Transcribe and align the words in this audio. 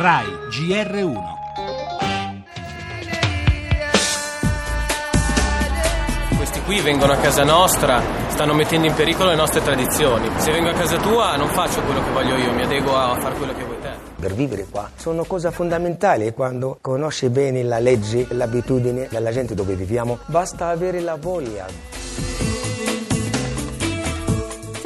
RAI 0.00 0.26
GR1 0.48 1.14
Questi 6.38 6.62
qui 6.62 6.80
vengono 6.80 7.12
a 7.12 7.16
casa 7.16 7.44
nostra, 7.44 8.00
stanno 8.28 8.54
mettendo 8.54 8.86
in 8.86 8.94
pericolo 8.94 9.28
le 9.28 9.36
nostre 9.36 9.62
tradizioni. 9.62 10.30
Se 10.38 10.52
vengo 10.52 10.70
a 10.70 10.72
casa 10.72 10.96
tua 10.96 11.36
non 11.36 11.48
faccio 11.48 11.82
quello 11.82 12.02
che 12.02 12.10
voglio 12.12 12.34
io, 12.36 12.50
mi 12.54 12.62
adeguo 12.62 12.96
a 12.96 13.20
fare 13.20 13.34
quello 13.34 13.52
che 13.52 13.62
vuoi 13.62 13.78
te. 13.82 13.92
per 14.18 14.32
vivere 14.32 14.66
qua. 14.70 14.88
Sono 14.96 15.24
cose 15.24 15.50
fondamentali 15.50 16.32
quando 16.32 16.78
conosci 16.80 17.28
bene 17.28 17.62
la 17.62 17.78
legge, 17.78 18.26
l'abitudine 18.30 19.06
della 19.10 19.32
gente 19.32 19.54
dove 19.54 19.74
viviamo. 19.74 20.20
Basta 20.24 20.68
avere 20.68 21.00
la 21.00 21.16
voglia. 21.16 21.66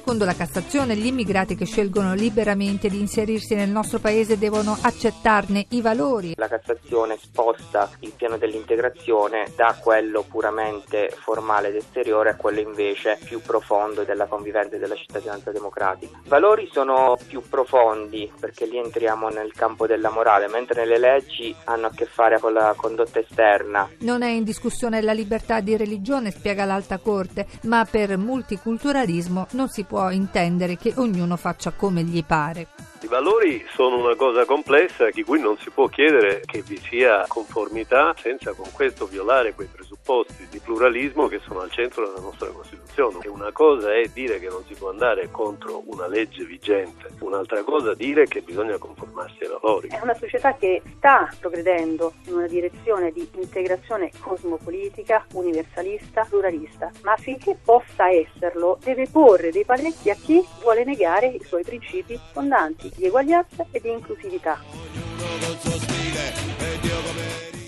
Secondo 0.00 0.24
la 0.24 0.34
Cassazione, 0.34 0.96
gli 0.96 1.04
immigrati 1.04 1.54
che 1.54 1.66
scelgono 1.66 2.14
liberamente 2.14 2.88
di 2.88 2.98
inserirsi 2.98 3.54
nel 3.54 3.68
nostro 3.68 3.98
paese 3.98 4.38
devono 4.38 4.74
accettarne 4.80 5.66
i 5.68 5.82
valori. 5.82 6.32
La 6.36 6.48
Cassazione 6.48 7.18
sposta 7.20 7.90
il 7.98 8.14
piano 8.16 8.38
dell'integrazione 8.38 9.52
da 9.54 9.76
quello 9.78 10.24
puramente 10.26 11.14
formale 11.14 11.68
ed 11.68 11.74
esteriore 11.74 12.30
a 12.30 12.36
quello 12.36 12.60
invece 12.60 13.18
più 13.22 13.42
profondo 13.42 14.02
della 14.02 14.24
convivenza 14.24 14.76
e 14.76 14.78
della 14.78 14.94
cittadinanza 14.94 15.50
democratica. 15.50 16.18
I 16.24 16.28
valori 16.28 16.66
sono 16.72 17.18
più 17.26 17.42
profondi 17.46 18.32
perché 18.40 18.64
lì 18.64 18.78
entriamo 18.78 19.28
nel 19.28 19.52
campo 19.52 19.86
della 19.86 20.10
morale, 20.10 20.48
mentre 20.48 20.80
nelle 20.80 20.98
leggi 20.98 21.54
hanno 21.64 21.88
a 21.88 21.92
che 21.94 22.06
fare 22.06 22.40
con 22.40 22.54
la 22.54 22.72
condotta 22.74 23.18
esterna. 23.18 23.86
Non 23.98 24.22
è 24.22 24.30
in 24.30 24.44
discussione 24.44 25.02
la 25.02 25.12
libertà 25.12 25.60
di 25.60 25.76
religione, 25.76 26.30
spiega 26.30 26.64
l'Alta 26.64 26.96
Corte, 26.96 27.46
ma 27.64 27.86
per 27.88 28.16
multiculturalismo 28.16 29.48
non 29.50 29.68
si 29.68 29.88
può 29.90 30.08
intendere 30.10 30.76
che 30.76 30.92
ognuno 30.98 31.36
faccia 31.36 31.72
come 31.72 32.04
gli 32.04 32.24
pare. 32.24 32.68
Valori 33.10 33.66
sono 33.74 33.98
una 33.98 34.14
cosa 34.14 34.44
complessa 34.44 35.10
di 35.10 35.24
cui 35.24 35.40
non 35.40 35.58
si 35.58 35.68
può 35.70 35.88
chiedere 35.88 36.42
che 36.44 36.62
vi 36.62 36.76
sia 36.76 37.24
conformità 37.26 38.14
senza 38.16 38.52
con 38.52 38.70
questo 38.72 39.06
violare 39.06 39.52
quei 39.52 39.66
presupposti 39.66 40.46
di 40.48 40.60
pluralismo 40.60 41.26
che 41.26 41.40
sono 41.44 41.58
al 41.58 41.72
centro 41.72 42.06
della 42.06 42.20
nostra 42.20 42.50
Costituzione. 42.50 43.18
E 43.24 43.28
una 43.28 43.50
cosa 43.50 43.92
è 43.92 44.06
dire 44.14 44.38
che 44.38 44.46
non 44.46 44.62
si 44.64 44.74
può 44.74 44.90
andare 44.90 45.28
contro 45.32 45.82
una 45.86 46.06
legge 46.06 46.44
vigente, 46.44 47.08
un'altra 47.18 47.64
cosa 47.64 47.90
è 47.90 47.96
dire 47.96 48.26
che 48.26 48.42
bisogna 48.42 48.78
conformarsi 48.78 49.42
ai 49.42 49.58
valori. 49.60 49.88
È 49.88 49.98
una 50.00 50.14
società 50.14 50.54
che 50.54 50.80
sta 50.96 51.28
progredendo 51.40 52.12
in 52.26 52.34
una 52.34 52.46
direzione 52.46 53.10
di 53.10 53.28
integrazione 53.34 54.12
cosmopolitica, 54.20 55.26
universalista, 55.32 56.24
pluralista, 56.28 56.92
ma 57.02 57.14
affinché 57.14 57.58
possa 57.60 58.08
esserlo 58.08 58.78
deve 58.84 59.08
porre 59.10 59.50
dei 59.50 59.64
paletti 59.64 60.10
a 60.10 60.14
chi 60.14 60.40
vuole 60.60 60.84
negare 60.84 61.26
i 61.26 61.42
suoi 61.42 61.64
principi 61.64 62.16
fondanti 62.32 62.98
di 63.00 63.06
eguaglianza 63.06 63.66
e 63.70 63.80
di 63.80 63.90
inclusività. 63.90 64.60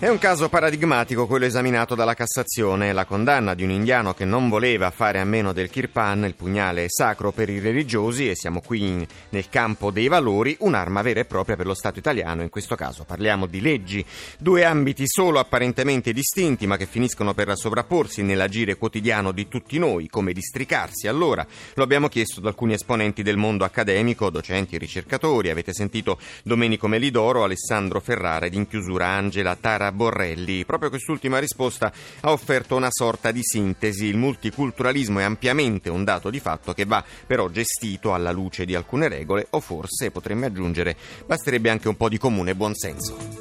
È 0.00 0.08
un 0.08 0.16
caso 0.16 0.48
paradigmatico 0.48 1.26
quello 1.26 1.44
esaminato 1.44 1.94
dalla 1.94 2.14
Cassazione, 2.14 2.94
la 2.94 3.04
condanna 3.04 3.52
di 3.52 3.64
un 3.64 3.70
indiano 3.70 4.14
che 4.14 4.24
non 4.24 4.48
voleva 4.48 4.90
fare 4.90 5.20
a 5.20 5.26
meno 5.26 5.52
del 5.52 5.68
kirpan, 5.68 6.24
il 6.24 6.36
pugnale 6.36 6.86
sacro 6.88 7.32
per 7.32 7.50
i 7.50 7.58
religiosi, 7.58 8.30
e 8.30 8.34
siamo 8.34 8.62
qui 8.62 8.80
in- 8.80 9.06
nel 9.28 9.50
campo 9.50 9.90
dei 9.90 10.08
valori, 10.08 10.56
un'arma 10.60 11.02
vera 11.02 11.20
e 11.20 11.26
propria 11.26 11.54
per 11.54 11.66
lo 11.66 11.74
Stato 11.74 11.98
italiano. 11.98 12.40
In 12.40 12.48
questo 12.48 12.76
caso 12.76 13.04
parliamo 13.04 13.44
di 13.44 13.60
leggi, 13.60 14.02
due 14.38 14.64
ambiti 14.64 15.04
solo 15.06 15.38
apparentemente 15.38 16.14
distinti, 16.14 16.66
ma 16.66 16.78
che 16.78 16.86
finiscono 16.86 17.34
per 17.34 17.54
sovrapporsi 17.54 18.22
nell'agire 18.22 18.76
quotidiano 18.76 19.32
di 19.32 19.48
tutti 19.48 19.78
noi, 19.78 20.08
come 20.08 20.32
districarsi. 20.32 21.08
Allora, 21.08 21.46
lo 21.74 21.82
abbiamo 21.82 22.08
chiesto 22.08 22.40
ad 22.40 22.46
alcuni 22.46 22.72
esponenti 22.72 23.22
del 23.22 23.36
mondo 23.36 23.64
accademico, 23.64 24.30
docenti 24.30 24.76
e 24.76 24.78
ricercatori. 24.78 25.50
Avete 25.50 25.74
sentito 25.74 26.18
Domenico 26.42 26.88
Melidoro, 26.88 27.44
Alessandro 27.44 28.00
Ferrara 28.00 28.46
ed 28.46 28.54
in 28.54 28.66
chiusura 28.66 29.06
Angela 29.06 29.54
Tara 29.60 29.88
Borrelli. 29.92 30.64
Proprio 30.64 30.90
quest'ultima 30.90 31.38
risposta 31.38 31.92
ha 32.20 32.30
offerto 32.30 32.76
una 32.76 32.90
sorta 32.90 33.30
di 33.30 33.42
sintesi. 33.42 34.06
Il 34.06 34.16
multiculturalismo 34.16 35.18
è 35.20 35.24
ampiamente 35.24 35.90
un 35.90 36.04
dato 36.04 36.30
di 36.30 36.40
fatto 36.40 36.72
che 36.72 36.84
va 36.84 37.04
però 37.26 37.48
gestito 37.48 38.14
alla 38.14 38.32
luce 38.32 38.64
di 38.64 38.74
alcune 38.74 39.08
regole 39.08 39.46
o 39.50 39.60
forse, 39.60 40.10
potremmo 40.10 40.46
aggiungere, 40.46 40.96
basterebbe 41.26 41.70
anche 41.70 41.88
un 41.88 41.96
po' 41.96 42.08
di 42.08 42.18
comune 42.18 42.54
buonsenso. 42.54 43.39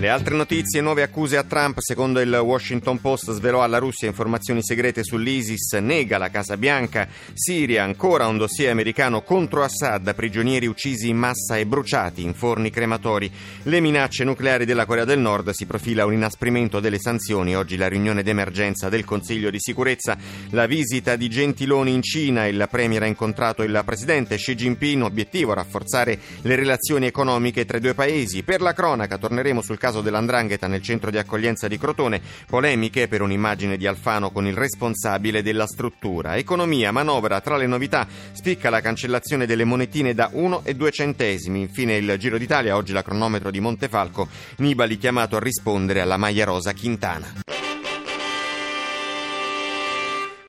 Le 0.00 0.08
altre 0.08 0.36
notizie, 0.36 0.80
nuove 0.80 1.02
accuse 1.02 1.36
a 1.36 1.42
Trump, 1.42 1.80
secondo 1.80 2.20
il 2.20 2.32
Washington 2.32 3.00
Post 3.00 3.32
svelò 3.32 3.64
alla 3.64 3.78
Russia 3.78 4.06
informazioni 4.06 4.62
segrete 4.62 5.02
sull'ISIS, 5.02 5.72
nega 5.80 6.18
la 6.18 6.30
Casa 6.30 6.56
Bianca, 6.56 7.08
Siria, 7.34 7.82
ancora 7.82 8.28
un 8.28 8.38
dossier 8.38 8.70
americano 8.70 9.22
contro 9.22 9.64
Assad, 9.64 10.14
prigionieri 10.14 10.68
uccisi 10.68 11.08
in 11.08 11.16
massa 11.16 11.56
e 11.56 11.66
bruciati 11.66 12.22
in 12.22 12.34
forni 12.34 12.70
crematori, 12.70 13.28
le 13.64 13.80
minacce 13.80 14.22
nucleari 14.22 14.64
della 14.64 14.86
Corea 14.86 15.04
del 15.04 15.18
Nord, 15.18 15.50
si 15.50 15.66
profila 15.66 16.06
un 16.06 16.12
inasprimento 16.12 16.78
delle 16.78 17.00
sanzioni, 17.00 17.56
oggi 17.56 17.76
la 17.76 17.88
riunione 17.88 18.22
d'emergenza 18.22 18.88
del 18.88 19.04
Consiglio 19.04 19.50
di 19.50 19.58
sicurezza, 19.58 20.16
la 20.50 20.66
visita 20.66 21.16
di 21.16 21.28
Gentiloni 21.28 21.92
in 21.92 22.02
Cina, 22.02 22.46
il 22.46 22.68
Premier 22.70 23.02
ha 23.02 23.06
incontrato 23.06 23.64
il 23.64 23.82
Presidente 23.84 24.36
Xi 24.36 24.54
Jinping, 24.54 25.02
obiettivo 25.02 25.54
rafforzare 25.54 26.16
le 26.42 26.54
relazioni 26.54 27.06
economiche 27.06 27.64
tra 27.64 27.78
i 27.78 27.80
due 27.80 27.94
paesi. 27.94 28.44
Per 28.44 28.60
la 28.60 28.72
cronaca 28.72 29.18
torneremo 29.18 29.60
sul 29.60 29.86
caso 29.88 30.02
dell'Andrangheta 30.02 30.66
nel 30.66 30.82
centro 30.82 31.10
di 31.10 31.16
accoglienza 31.16 31.66
di 31.66 31.78
Crotone, 31.78 32.20
polemiche 32.46 33.08
per 33.08 33.22
un'immagine 33.22 33.78
di 33.78 33.86
Alfano 33.86 34.30
con 34.30 34.46
il 34.46 34.54
responsabile 34.54 35.42
della 35.42 35.66
struttura. 35.66 36.36
Economia, 36.36 36.92
manovra, 36.92 37.40
tra 37.40 37.56
le 37.56 37.66
novità 37.66 38.06
spicca 38.32 38.68
la 38.68 38.82
cancellazione 38.82 39.46
delle 39.46 39.64
monetine 39.64 40.12
da 40.12 40.28
1 40.30 40.60
e 40.64 40.74
2 40.74 40.90
centesimi. 40.90 41.60
Infine 41.60 41.96
il 41.96 42.16
Giro 42.18 42.36
d'Italia, 42.36 42.76
oggi 42.76 42.92
la 42.92 43.02
cronometro 43.02 43.50
di 43.50 43.60
Montefalco, 43.60 44.28
Nibali 44.56 44.98
chiamato 44.98 45.36
a 45.36 45.40
rispondere 45.40 46.02
alla 46.02 46.18
maglia 46.18 46.44
rosa 46.44 46.74
Quintana. 46.74 47.47